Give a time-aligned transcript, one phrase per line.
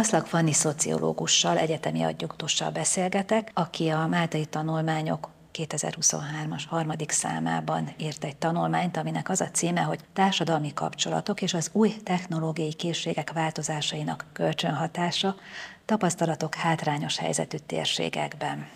[0.00, 8.36] Maszlak Fanni szociológussal, egyetemi adjunktussal beszélgetek, aki a Máltai tanulmányok 2023-as harmadik számában írt egy
[8.36, 15.34] tanulmányt, aminek az a címe, hogy Társadalmi kapcsolatok és az új technológiai készségek változásainak kölcsönhatása,
[15.84, 18.66] tapasztalatok hátrányos helyzetű térségekben.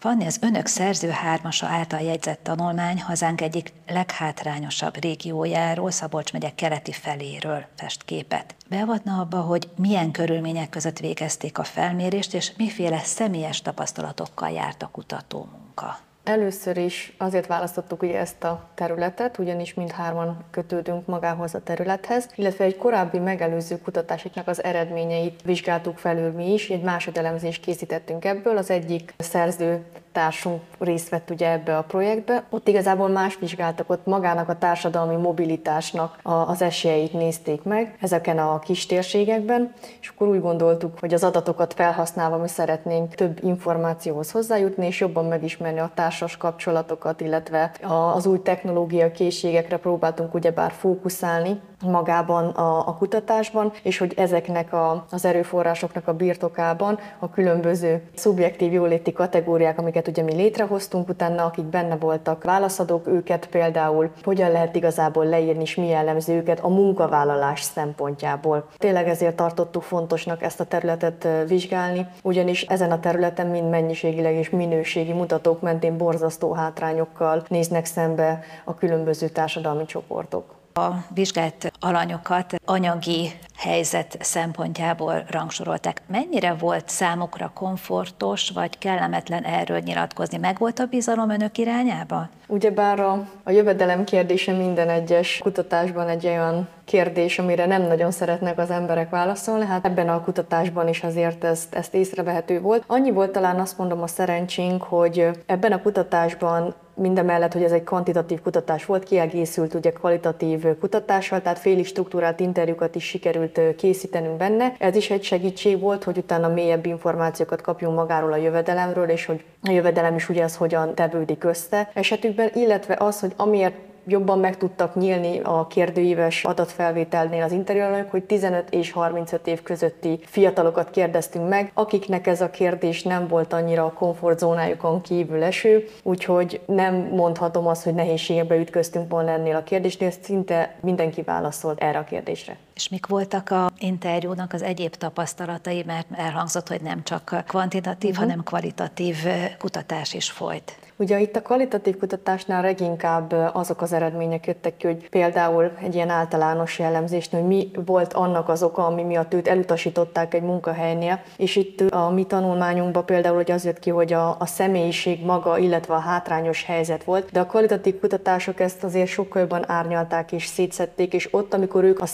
[0.00, 6.92] Fanni az önök szerző hármasa által jegyzett tanulmány hazánk egyik leghátrányosabb régiójáról, Szabolcs megye keleti
[6.92, 8.54] feléről fest képet.
[8.68, 14.88] Beavatna abba, hogy milyen körülmények között végezték a felmérést, és miféle személyes tapasztalatokkal járt a
[14.92, 15.98] kutató munka.
[16.30, 22.64] Először is azért választottuk ugye ezt a területet, ugyanis mindhárman kötődünk magához a területhez, illetve
[22.64, 28.70] egy korábbi megelőző kutatásoknak az eredményeit vizsgáltuk felül mi is, egy másodelemzést készítettünk ebből, az
[28.70, 32.44] egyik szerző társunk részt vett ugye ebbe a projektbe.
[32.50, 38.58] Ott igazából más vizsgáltak, ott magának a társadalmi mobilitásnak az esélyeit nézték meg ezeken a
[38.58, 44.86] kis térségekben, és akkor úgy gondoltuk, hogy az adatokat felhasználva mi szeretnénk több információhoz hozzájutni,
[44.86, 47.72] és jobban megismerni a társas kapcsolatokat, illetve
[48.14, 55.04] az új technológia készségekre próbáltunk ugyebár fókuszálni, magában a, a kutatásban, és hogy ezeknek a,
[55.10, 61.64] az erőforrásoknak a birtokában a különböző szubjektív jóléti kategóriák, amiket ugye mi létrehoztunk utána, akik
[61.64, 67.62] benne voltak válaszadók, őket például hogyan lehet igazából leírni, és mi jellemző őket a munkavállalás
[67.62, 68.68] szempontjából.
[68.78, 74.50] Tényleg ezért tartottuk fontosnak ezt a területet vizsgálni, ugyanis ezen a területen mind mennyiségileg és
[74.50, 83.32] minőségi mutatók mentén borzasztó hátrányokkal néznek szembe a különböző társadalmi csoportok a vizsgált alanyokat anyagi
[83.56, 86.02] helyzet szempontjából rangsorolták.
[86.06, 90.38] Mennyire volt számukra komfortos vagy kellemetlen erről nyilatkozni?
[90.38, 92.28] Meg volt a bizalom önök irányába?
[92.46, 98.58] Ugyebár a, a jövedelem kérdése minden egyes kutatásban egy olyan kérdés, amire nem nagyon szeretnek
[98.58, 99.64] az emberek válaszolni.
[99.64, 102.84] Hát ebben a kutatásban is azért ezt, ezt észrevehető volt.
[102.86, 107.84] Annyi volt talán azt mondom a szerencsénk, hogy ebben a kutatásban mindemellett, hogy ez egy
[107.84, 114.72] kvantitatív kutatás volt, kiegészült ugye kvalitatív kutatással, tehát félig struktúrált interjúkat is sikerült készítenünk benne.
[114.78, 119.44] Ez is egy segítség volt, hogy utána mélyebb információkat kapjunk magáról a jövedelemről, és hogy
[119.62, 123.74] a jövedelem is ugye az hogyan tevődik össze esetükben, illetve az, hogy amiért
[124.10, 130.20] jobban meg tudtak nyílni a kérdőíves adatfelvételnél az interjúalanyok, hogy 15 és 35 év közötti
[130.24, 136.60] fiatalokat kérdeztünk meg, akiknek ez a kérdés nem volt annyira a komfortzónájukon kívül eső, úgyhogy
[136.66, 142.04] nem mondhatom azt, hogy nehézségekbe ütköztünk volna ennél a kérdésnél, szinte mindenki válaszolt erre a
[142.04, 142.56] kérdésre.
[142.80, 148.24] És mik voltak a interjúnak az egyéb tapasztalatai, mert elhangzott, hogy nem csak kvantitatív, uh-huh.
[148.24, 149.16] hanem kvalitatív
[149.58, 150.78] kutatás is folyt.
[151.00, 156.08] Ugye itt a kvalitatív kutatásnál leginkább azok az eredmények jöttek ki, hogy például egy ilyen
[156.08, 161.56] általános jellemzésnél, hogy mi volt annak az oka, ami miatt őt elutasították egy munkahelynél, és
[161.56, 165.94] itt a mi tanulmányunkban például hogy az jött ki, hogy a, a személyiség maga, illetve
[165.94, 171.12] a hátrányos helyzet volt, de a kvalitatív kutatások ezt azért sokkal jobban árnyalták és szétszették,
[171.14, 172.06] és ott, amikor ők a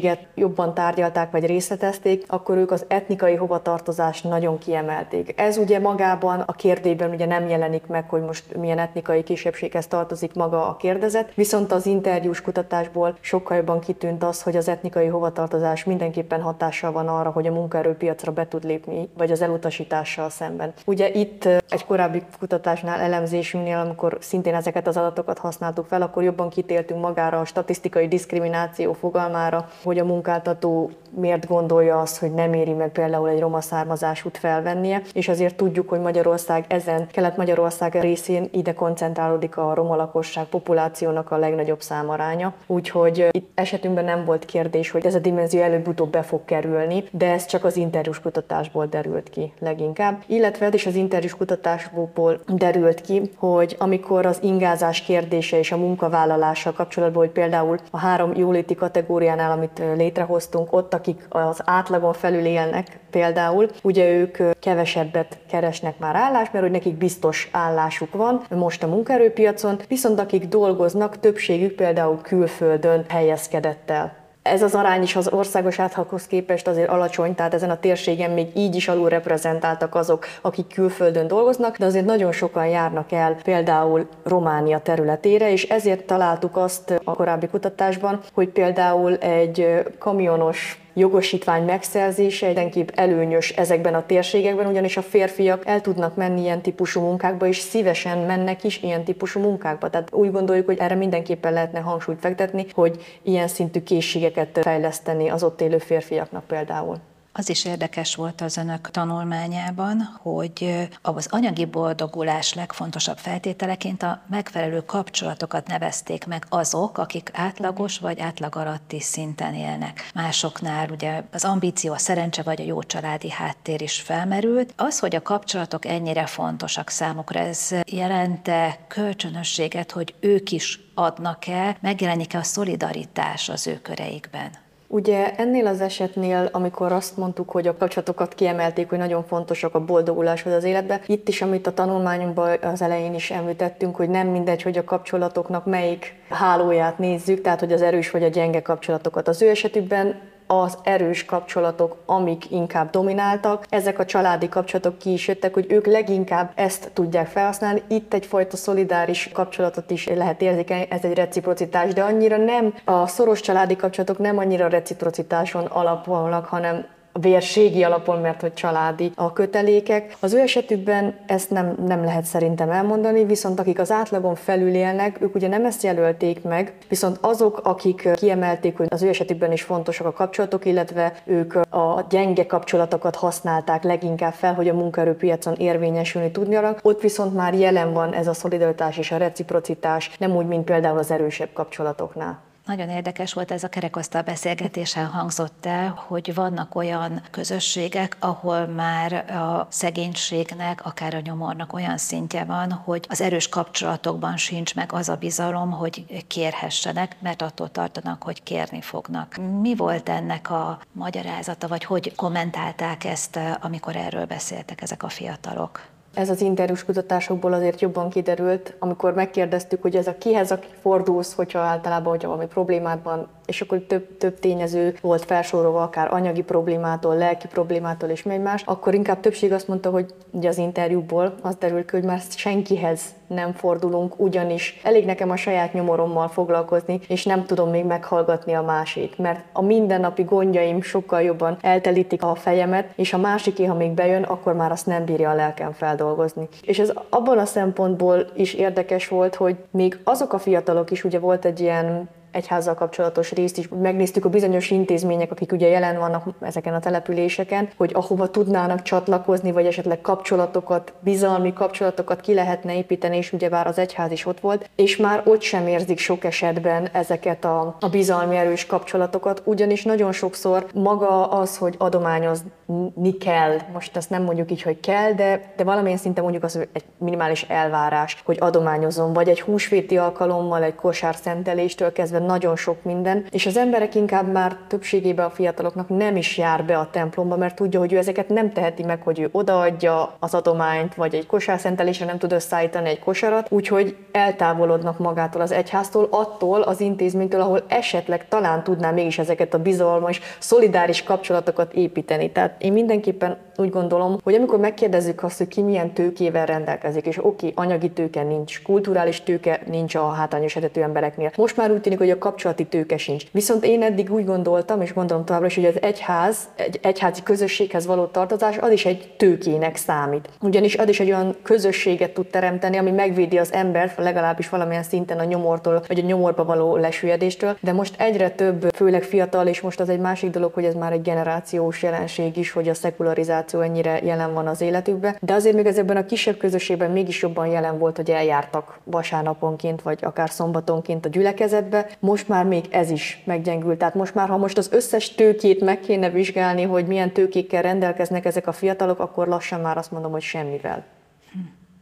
[0.00, 5.40] személyiséget jobban tárgyalták vagy részletezték, akkor ők az etnikai hovatartozást nagyon kiemelték.
[5.40, 10.34] Ez ugye magában a kérdében ugye nem jelenik meg, hogy most milyen etnikai kisebbséghez tartozik
[10.34, 15.84] maga a kérdezet, viszont az interjús kutatásból sokkal jobban kitűnt az, hogy az etnikai hovatartozás
[15.84, 20.72] mindenképpen hatással van arra, hogy a munkaerőpiacra be tud lépni, vagy az elutasítással szemben.
[20.86, 26.48] Ugye itt egy korábbi kutatásnál, elemzésünknél, amikor szintén ezeket az adatokat használtuk fel, akkor jobban
[26.48, 32.72] kitéltünk magára a statisztikai diszkrimináció fogalmára, hogy a munkáltató miért gondolja azt, hogy nem éri
[32.72, 38.74] meg például egy roma származásút felvennie, és azért tudjuk, hogy Magyarország ezen, Kelet-Magyarország részén ide
[38.74, 45.06] koncentrálódik a roma lakosság populációnak a legnagyobb számaránya, úgyhogy itt esetünkben nem volt kérdés, hogy
[45.06, 49.52] ez a dimenzió előbb-utóbb be fog kerülni, de ez csak az interjús kutatásból derült ki
[49.58, 50.22] leginkább.
[50.26, 56.72] Illetve is az interjús kutatásból derült ki, hogy amikor az ingázás kérdése és a munkavállalással
[56.72, 62.98] kapcsolatban, hogy például a három jóléti kategóriánál, amit létrehoztunk, ott, akik az átlagon felül élnek
[63.10, 68.82] például, ugye ők kevesebbet keresnek már állást, mert hogy nekik biztos állás állásuk van most
[68.82, 74.19] a munkaerőpiacon, viszont akik dolgoznak, többségük például külföldön helyezkedett el.
[74.42, 78.56] Ez az arány is az országos átlaghoz képest azért alacsony, tehát ezen a térségen még
[78.56, 84.08] így is alul reprezentáltak azok, akik külföldön dolgoznak, de azért nagyon sokan járnak el például
[84.24, 92.46] Románia területére, és ezért találtuk azt a korábbi kutatásban, hogy például egy kamionos jogosítvány megszerzése
[92.46, 97.58] mindenképp előnyös ezekben a térségekben, ugyanis a férfiak el tudnak menni ilyen típusú munkákba, és
[97.58, 99.90] szívesen mennek is ilyen típusú munkákba.
[99.90, 105.42] Tehát úgy gondoljuk, hogy erre mindenképpen lehetne hangsúlyt fektetni, hogy ilyen szintű készségeket fejleszteni az
[105.42, 106.96] ott élő férfiaknak például.
[107.32, 114.84] Az is érdekes volt az önök tanulmányában, hogy az anyagi boldogulás legfontosabb feltételeként a megfelelő
[114.84, 120.10] kapcsolatokat nevezték meg azok, akik átlagos vagy átlag alatti szinten élnek.
[120.14, 124.72] Másoknál ugye az ambíció, a szerencse vagy a jó családi háttér is felmerült.
[124.76, 132.38] Az, hogy a kapcsolatok ennyire fontosak számukra, ez jelente kölcsönösséget, hogy ők is adnak-e, megjelenik-e
[132.38, 134.68] a szolidaritás az ő köreikben?
[134.92, 139.84] Ugye ennél az esetnél, amikor azt mondtuk, hogy a kapcsolatokat kiemelték, hogy nagyon fontosak a
[139.84, 144.62] boldoguláshoz az életbe, itt is, amit a tanulmányunkban az elején is említettünk, hogy nem mindegy,
[144.62, 149.28] hogy a kapcsolatoknak melyik hálóját nézzük, tehát hogy az erős vagy a gyenge kapcsolatokat.
[149.28, 150.20] Az ő esetükben
[150.52, 153.66] az erős kapcsolatok, amik inkább domináltak.
[153.68, 157.82] Ezek a családi kapcsolatok ki is jöttek, hogy ők leginkább ezt tudják felhasználni.
[157.88, 163.40] Itt egyfajta szolidáris kapcsolatot is lehet érzékelni, ez egy reciprocitás, de annyira nem, a szoros
[163.40, 170.16] családi kapcsolatok nem annyira reciprocitáson alapulnak, hanem vérségi alapon, mert hogy családi a kötelékek.
[170.20, 175.20] Az ő esetükben ezt nem, nem lehet szerintem elmondani, viszont akik az átlagon felül élnek,
[175.20, 179.62] ők ugye nem ezt jelölték meg, viszont azok, akik kiemelték, hogy az ő esetükben is
[179.62, 186.30] fontosak a kapcsolatok, illetve ők a gyenge kapcsolatokat használták leginkább fel, hogy a munkaerőpiacon érvényesülni
[186.30, 190.64] tudjanak, ott viszont már jelen van ez a szolidaritás és a reciprocitás, nem úgy, mint
[190.64, 192.49] például az erősebb kapcsolatoknál.
[192.66, 199.12] Nagyon érdekes volt ez a kerekasztal beszélgetésen hangzott el, hogy vannak olyan közösségek, ahol már
[199.30, 205.08] a szegénységnek, akár a nyomornak olyan szintje van, hogy az erős kapcsolatokban sincs meg az
[205.08, 209.36] a bizalom, hogy kérhessenek, mert attól tartanak, hogy kérni fognak.
[209.60, 215.88] Mi volt ennek a magyarázata, vagy hogy kommentálták ezt, amikor erről beszéltek ezek a fiatalok?
[216.14, 221.34] Ez az interjús kutatásokból azért jobban kiderült, amikor megkérdeztük, hogy ez a kihez, aki fordulsz,
[221.34, 226.42] hogyha általában, hogyha valami problémád van, és akkor több, több tényező volt felsorolva, akár anyagi
[226.42, 231.34] problémától, lelki problémától és még más, akkor inkább többség azt mondta, hogy ugye az interjúból
[231.42, 233.00] az derül ki, hogy már senkihez
[233.34, 238.62] nem fordulunk, ugyanis elég nekem a saját nyomorommal foglalkozni, és nem tudom még meghallgatni a
[238.62, 243.90] másik, mert a mindennapi gondjaim sokkal jobban eltelítik a fejemet, és a másiké, ha még
[243.90, 246.48] bejön, akkor már azt nem bírja a lelkem feldolgozni.
[246.62, 251.18] És ez abban a szempontból is érdekes volt, hogy még azok a fiatalok is, ugye
[251.18, 253.68] volt egy ilyen egyházzal kapcsolatos részt is.
[253.68, 259.52] Megnéztük a bizonyos intézmények, akik ugye jelen vannak ezeken a településeken, hogy ahova tudnának csatlakozni,
[259.52, 264.70] vagy esetleg kapcsolatokat, bizalmi kapcsolatokat ki lehetne építeni, és ugyebár az egyház is ott volt,
[264.76, 270.12] és már ott sem érzik sok esetben ezeket a, a bizalmi erős kapcsolatokat, ugyanis nagyon
[270.12, 275.64] sokszor maga az, hogy adományozni kell, most ezt nem mondjuk így, hogy kell, de, de
[275.64, 281.14] valamilyen szinten mondjuk az egy minimális elvárás, hogy adományozom, vagy egy húsvéti alkalommal, egy kosár
[281.14, 286.38] szenteléstől kezdve nagyon sok minden, és az emberek inkább már többségében a fiataloknak nem is
[286.38, 290.14] jár be a templomba, mert tudja, hogy ő ezeket nem teheti meg, hogy ő odaadja
[290.18, 296.08] az adományt, vagy egy kosárszentelésre nem tud összeállítani egy kosarat, úgyhogy eltávolodnak magától az egyháztól,
[296.10, 302.30] attól az intézménytől, ahol esetleg talán tudná mégis ezeket a bizalmas, szolidáris kapcsolatokat építeni.
[302.30, 307.24] Tehát én mindenképpen úgy gondolom, hogy amikor megkérdezzük azt, hogy ki milyen tőkével rendelkezik, és
[307.24, 311.30] oké, anyagi tőke nincs, kulturális tőke nincs a hátrányos esetű embereknél.
[311.36, 313.24] Most már úgy tűnik, hogy a kapcsolati tőke sincs.
[313.32, 317.86] Viszont én eddig úgy gondoltam, és gondolom továbbra is, hogy az egyház, egy egyházi közösséghez
[317.86, 320.28] való tartozás, az is egy tőkének számít.
[320.40, 325.18] Ugyanis az is egy olyan közösséget tud teremteni, ami megvédi az embert, legalábbis valamilyen szinten
[325.18, 327.56] a nyomortól, vagy a nyomorba való lesüllyedéstől.
[327.60, 330.92] De most egyre több, főleg fiatal, és most az egy másik dolog, hogy ez már
[330.92, 335.16] egy generációs jelenség is, hogy a szekularizáció ennyire jelen van az életükben.
[335.20, 339.98] De azért még ezekben a kisebb közösségben mégis jobban jelen volt, hogy eljártak vasárnaponként, vagy
[340.02, 343.78] akár szombatonként a gyülekezetbe, most már még ez is meggyengült.
[343.78, 348.24] Tehát most már, ha most az összes tőkét meg kéne vizsgálni, hogy milyen tőkékkel rendelkeznek
[348.24, 350.84] ezek a fiatalok, akkor lassan már azt mondom, hogy semmivel.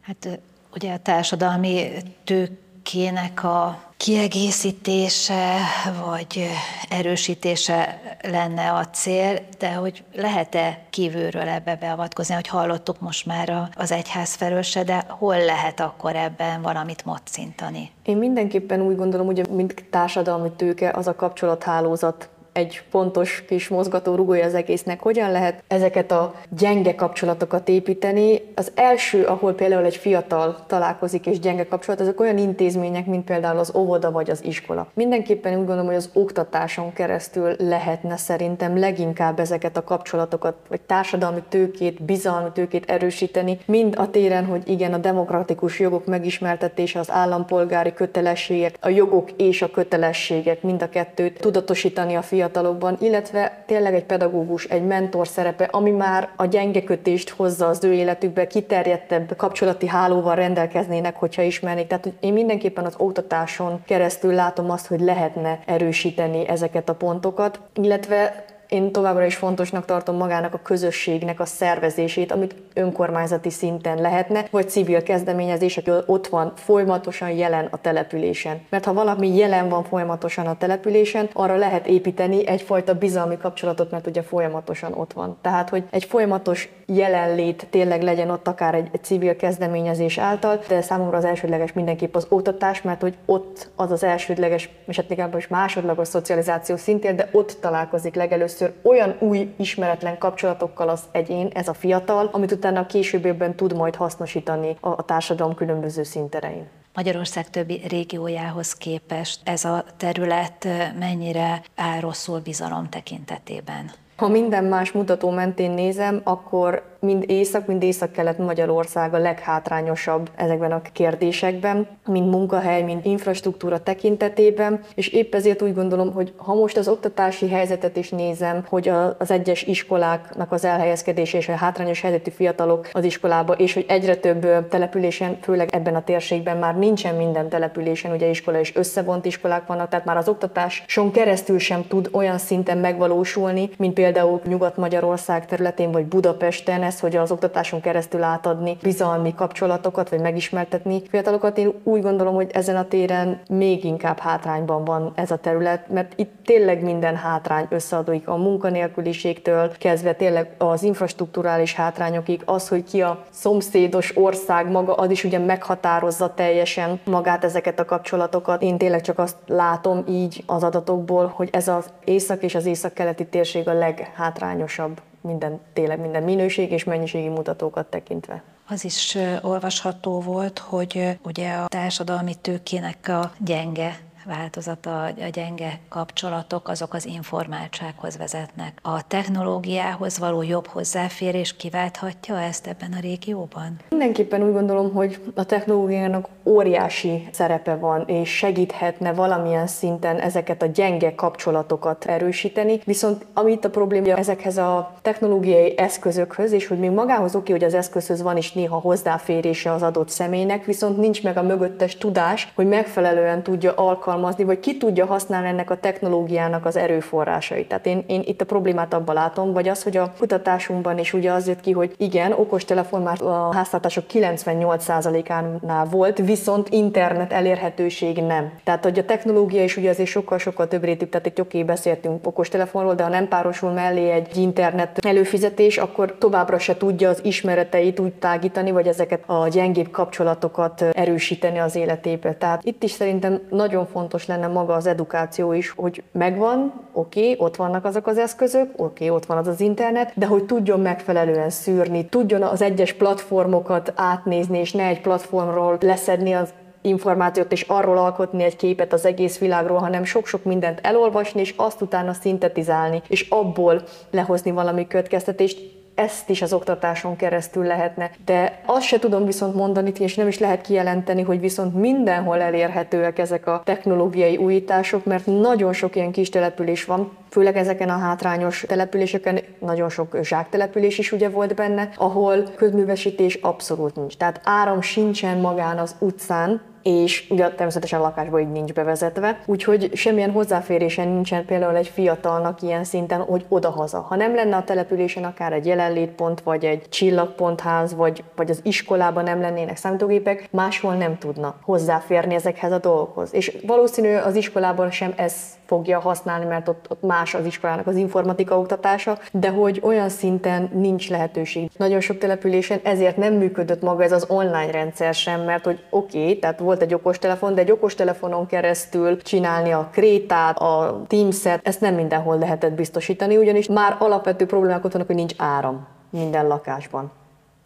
[0.01, 0.39] Hát
[0.73, 1.91] ugye a társadalmi
[2.23, 5.57] tőkének a kiegészítése
[6.05, 6.47] vagy
[6.89, 13.91] erősítése lenne a cél, de hogy lehet-e kívülről ebbe beavatkozni, hogy hallottuk most már az
[13.91, 17.91] egyház felől se, de hol lehet akkor ebben valamit mocintani?
[18.03, 24.15] Én mindenképpen úgy gondolom, hogy mint társadalmi tőke az a kapcsolathálózat egy pontos kis mozgató
[24.15, 25.01] rugója az egésznek.
[25.01, 28.41] Hogyan lehet ezeket a gyenge kapcsolatokat építeni?
[28.55, 33.59] Az első, ahol például egy fiatal találkozik és gyenge kapcsolat, azok olyan intézmények, mint például
[33.59, 34.87] az óvoda vagy az iskola.
[34.93, 41.43] Mindenképpen úgy gondolom, hogy az oktatáson keresztül lehetne szerintem leginkább ezeket a kapcsolatokat, vagy társadalmi
[41.49, 47.93] tőkét, bizalmi tőkét erősíteni, mind a téren, hogy igen, a demokratikus jogok megismertetése, az állampolgári
[47.93, 53.93] kötelességek, a jogok és a kötelességek, mind a kettőt tudatosítani a fiatal fiatalokban, illetve tényleg
[53.93, 59.87] egy pedagógus, egy mentor szerepe, ami már a gyengekötést hozza az ő életükbe, kiterjedtebb kapcsolati
[59.87, 61.87] hálóval rendelkeznének, hogyha ismernék.
[61.87, 67.59] Tehát hogy én mindenképpen az oktatáson keresztül látom azt, hogy lehetne erősíteni ezeket a pontokat,
[67.73, 74.45] illetve én továbbra is fontosnak tartom magának a közösségnek a szervezését, amit önkormányzati szinten lehetne,
[74.51, 78.61] vagy civil kezdeményezés, aki ott van folyamatosan jelen a településen.
[78.69, 84.07] Mert ha valami jelen van folyamatosan a településen, arra lehet építeni egyfajta bizalmi kapcsolatot, mert
[84.07, 85.37] ugye folyamatosan ott van.
[85.41, 90.81] Tehát, hogy egy folyamatos jelenlét tényleg legyen ott akár egy, egy civil kezdeményezés által, de
[90.81, 95.47] számomra az elsődleges mindenképp az oktatás, mert hogy ott az az elsődleges, és hát is
[95.47, 101.67] másodlagos szocializáció szintén, de ott találkozik legelőször először olyan új ismeretlen kapcsolatokkal az egyén, ez
[101.67, 106.67] a fiatal, amit utána a későbbiekben tud majd hasznosítani a, a társadalom különböző szinterein.
[106.93, 110.67] Magyarország többi régiójához képest ez a terület
[110.99, 113.91] mennyire áll rosszul bizalom tekintetében?
[114.19, 120.71] Ha minden más mutató mentén nézem, akkor mind észak, mind észak-kelet Magyarország a leghátrányosabb ezekben
[120.71, 126.77] a kérdésekben, mind munkahely, mind infrastruktúra tekintetében, és épp ezért úgy gondolom, hogy ha most
[126.77, 132.31] az oktatási helyzetet is nézem, hogy az egyes iskoláknak az elhelyezkedése és a hátrányos helyzetű
[132.31, 137.49] fiatalok az iskolába, és hogy egyre több településen, főleg ebben a térségben már nincsen minden
[137.49, 142.37] településen, ugye iskola és összevont iskolák vannak, tehát már az oktatáson keresztül sem tud olyan
[142.37, 149.33] szinten megvalósulni, mint például Nyugat-Magyarország területén vagy Budapesten, ez, hogy az oktatáson keresztül átadni bizalmi
[149.35, 151.57] kapcsolatokat, vagy megismertetni fiatalokat.
[151.57, 156.13] Én úgy gondolom, hogy ezen a téren még inkább hátrányban van ez a terület, mert
[156.15, 163.01] itt tényleg minden hátrány összeadódik a munkanélküliségtől, kezdve tényleg az infrastruktúrális hátrányokig, az, hogy ki
[163.01, 168.61] a szomszédos ország maga, az is ugye meghatározza teljesen magát ezeket a kapcsolatokat.
[168.61, 173.25] Én tényleg csak azt látom így az adatokból, hogy ez az észak és az észak-keleti
[173.25, 178.43] térség a leghátrányosabb minden, tényleg minden minőség és mennyiségi mutatókat tekintve.
[178.67, 186.67] Az is olvasható volt, hogy ugye a társadalmi tőkének a gyenge változata, a gyenge kapcsolatok,
[186.67, 188.79] azok az informáltsághoz vezetnek.
[188.81, 193.79] A technológiához való jobb hozzáférés kiválthatja ezt ebben a régióban?
[193.89, 200.65] Mindenképpen úgy gondolom, hogy a technológiának óriási szerepe van, és segíthetne valamilyen szinten ezeket a
[200.65, 202.79] gyenge kapcsolatokat erősíteni.
[202.85, 207.73] Viszont amit a probléma ezekhez a technológiai eszközökhöz, és hogy még magához oké, hogy az
[207.73, 212.67] eszközhöz van is néha hozzáférése az adott személynek, viszont nincs meg a mögöttes tudás, hogy
[212.67, 217.67] megfelelően tudja alkalmazni vagy ki tudja használni ennek a technológiának az erőforrásait.
[217.67, 221.31] Tehát én, én itt a problémát abban látom, vagy az, hogy a kutatásunkban is ugye
[221.31, 226.38] az jött ki, hogy igen, okostelefon már a háztartások 98%-ánál volt, viszont
[226.71, 228.51] internet elérhetőség nem.
[228.63, 232.95] Tehát, hogy a technológia is ugye azért sokkal-sokkal több rétű, tehát egy oké, beszéltünk okostelefonról,
[232.95, 238.13] de ha nem párosul mellé egy internet előfizetés, akkor továbbra se tudja az ismereteit úgy
[238.13, 242.33] tágítani, vagy ezeket a gyengébb kapcsolatokat erősíteni az életébe.
[242.33, 247.35] Tehát itt is szerintem nagyon fontos lenne maga az edukáció is, hogy megvan, oké, okay,
[247.37, 250.79] ott vannak azok az eszközök, oké, okay, ott van az az internet, de hogy tudjon
[250.79, 255.77] megfelelően szűrni, tudjon az egyes platformokat átnézni, és ne egy platformról
[256.19, 261.39] leszedni az információt, és arról alkotni egy képet az egész világról, hanem sok-sok mindent elolvasni,
[261.39, 268.11] és azt utána szintetizálni, és abból lehozni valami következtetést, ezt is az oktatáson keresztül lehetne.
[268.25, 273.19] De azt se tudom viszont mondani, és nem is lehet kijelenteni, hogy viszont mindenhol elérhetőek
[273.19, 278.65] ezek a technológiai újítások, mert nagyon sok ilyen kis település van, főleg ezeken a hátrányos
[278.67, 284.17] településeken, nagyon sok zsáktelepülés is ugye volt benne, ahol közművesítés abszolút nincs.
[284.17, 289.89] Tehát áram sincsen magán az utcán, és ugye természetesen a lakásban így nincs bevezetve, úgyhogy
[289.93, 293.99] semmilyen hozzáférésen nincsen például egy fiatalnak ilyen szinten, hogy odahaza.
[293.99, 299.23] Ha nem lenne a településen akár egy jelenlétpont, vagy egy csillagpontház, vagy, vagy az iskolában
[299.23, 303.33] nem lennének számítógépek, máshol nem tudna hozzáférni ezekhez a dolgokhoz.
[303.33, 305.33] És valószínű az iskolában sem ez
[305.69, 310.69] fogja használni, mert ott, ott más az iskolának az informatika oktatása, de hogy olyan szinten
[310.73, 311.69] nincs lehetőség.
[311.77, 316.21] Nagyon sok településen ezért nem működött maga ez az online rendszer sem, mert hogy oké,
[316.21, 321.81] okay, tehát volt egy okostelefon, de egy okostelefonon keresztül csinálni a krétát, a Teams-et, ezt
[321.81, 327.11] nem mindenhol lehetett biztosítani, ugyanis már alapvető problémák ott vannak, hogy nincs áram minden lakásban.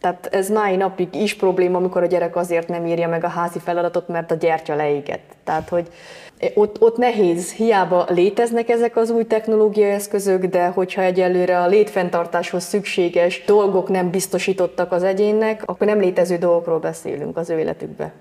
[0.04, 3.58] Tehát ez mai napig is probléma, amikor a gyerek azért nem írja meg a házi
[3.58, 5.36] feladatot, mert a gyertya leégett.
[5.44, 5.88] Tehát, hogy
[6.54, 12.64] ott, ott nehéz, hiába léteznek ezek az új technológiai eszközök, de hogyha egyelőre a létfenntartáshoz
[12.64, 18.12] szükséges dolgok nem biztosítottak az egyénnek, akkor nem létező dolgokról beszélünk az ő életükbe.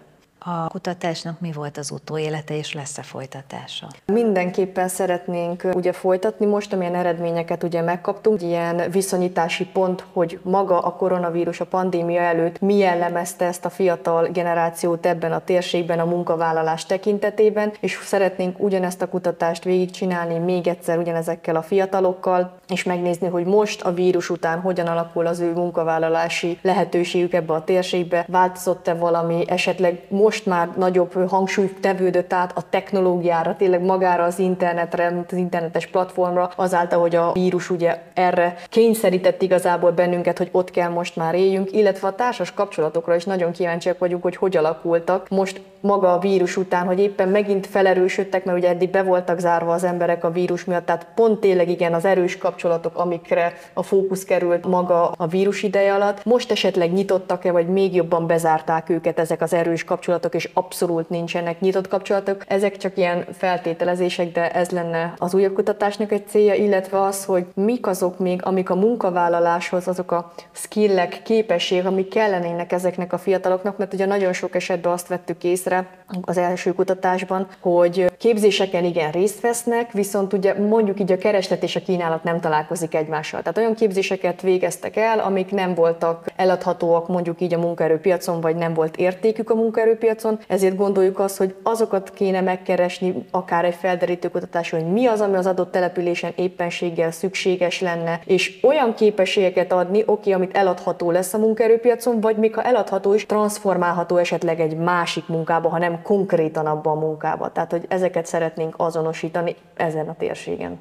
[0.45, 3.87] A kutatásnak mi volt az utóélete, és lesz-e folytatása?
[4.05, 10.95] Mindenképpen szeretnénk ugye folytatni most, amilyen eredményeket ugye megkaptunk, ilyen viszonyítási pont, hogy maga a
[10.95, 16.85] koronavírus a pandémia előtt mi jellemezte ezt a fiatal generációt ebben a térségben a munkavállalás
[16.85, 23.45] tekintetében, és szeretnénk ugyanezt a kutatást végigcsinálni még egyszer ugyanezekkel a fiatalokkal, és megnézni, hogy
[23.45, 29.43] most a vírus után hogyan alakul az ő munkavállalási lehetőségük ebbe a térségbe, változott-e valami,
[29.47, 35.87] esetleg most már nagyobb hangsúly tevődött át a technológiára, tényleg magára az internetre, az internetes
[35.87, 41.35] platformra, azáltal, hogy a vírus ugye erre kényszerített igazából bennünket, hogy ott kell most már
[41.35, 45.29] éljünk, illetve a társas kapcsolatokra is nagyon kíváncsiak vagyunk, hogy hogy alakultak.
[45.29, 49.73] Most maga a vírus után, hogy éppen megint felerősödtek, mert ugye eddig be voltak zárva
[49.73, 54.23] az emberek a vírus miatt, tehát pont tényleg igen az erős kapcsolatok, amikre a fókusz
[54.23, 56.25] került maga a vírus ideje alatt.
[56.25, 61.59] Most esetleg nyitottak-e, vagy még jobban bezárták őket ezek az erős kapcsolatok, és abszolút nincsenek
[61.59, 62.43] nyitott kapcsolatok.
[62.47, 67.45] Ezek csak ilyen feltételezések, de ez lenne az újabb kutatásnak egy célja, illetve az, hogy
[67.55, 73.77] mik azok még, amik a munkavállaláshoz, azok a skillek, képességek, amik kellenének ezeknek a fiataloknak,
[73.77, 75.87] mert ugye nagyon sok esetben azt vettük észre
[76.21, 81.75] az első kutatásban, hogy képzéseken igen részt vesznek, viszont ugye mondjuk így a kereslet és
[81.75, 83.41] a kínálat nem találkozik egymással.
[83.41, 88.73] Tehát olyan képzéseket végeztek el, amik nem voltak eladhatóak mondjuk így a munkaerőpiacon, vagy nem
[88.73, 90.12] volt értékük a munkaerőpiacon,
[90.47, 95.35] ezért gondoljuk azt, hogy azokat kéne megkeresni, akár egy felderítő kutatás, hogy mi az, ami
[95.35, 101.37] az adott településen éppenséggel szükséges lenne, és olyan képességeket adni, oké, amit eladható lesz a
[101.37, 106.97] munkaerőpiacon, vagy még ha eladható is, transformálható esetleg egy másik munkába, ha nem konkrétan abban
[106.97, 107.51] a munkába.
[107.51, 110.79] Tehát, hogy ezeket szeretnénk azonosítani ezen a térségen.